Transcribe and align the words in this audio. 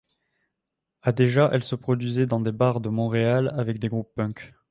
À 1.03 1.11
déjà 1.11 1.47
elle 1.53 1.63
se 1.63 1.75
produisait 1.75 2.25
dans 2.25 2.39
des 2.39 2.51
bars 2.51 2.81
de 2.81 2.89
Montréal 2.89 3.53
avec 3.55 3.77
des 3.77 3.87
groupes 3.87 4.11
punks. 4.15 4.55